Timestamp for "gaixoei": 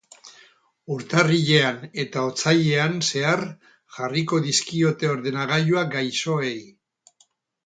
5.99-6.55